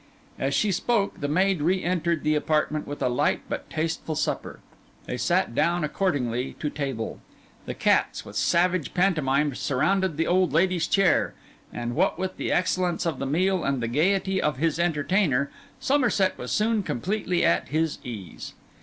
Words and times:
As 0.39 0.55
she 0.55 0.71
spoke, 0.71 1.19
the 1.19 1.27
maid 1.27 1.61
re 1.61 1.83
entered 1.83 2.23
the 2.23 2.33
apartment 2.33 2.87
with 2.87 3.03
a 3.03 3.07
light 3.07 3.41
but 3.47 3.69
tasteful 3.69 4.15
supper. 4.15 4.59
They 5.05 5.15
sat 5.15 5.53
down, 5.53 5.83
accordingly, 5.83 6.55
to 6.59 6.71
table, 6.71 7.19
the 7.67 7.75
cats 7.75 8.25
with 8.25 8.35
savage 8.35 8.95
pantomime 8.95 9.53
surrounding 9.53 10.15
the 10.15 10.25
old 10.25 10.53
lady's 10.53 10.87
chair; 10.87 11.35
and 11.71 11.93
what 11.93 12.17
with 12.17 12.37
the 12.37 12.51
excellence 12.51 13.05
of 13.05 13.19
the 13.19 13.27
meal 13.27 13.63
and 13.63 13.79
the 13.79 13.87
gaiety 13.87 14.41
of 14.41 14.57
his 14.57 14.79
entertainer, 14.79 15.51
Somerset 15.79 16.35
was 16.35 16.51
soon 16.51 16.81
completely 16.81 17.45
at 17.45 17.67
his 17.67 17.99
ease. 18.03 18.55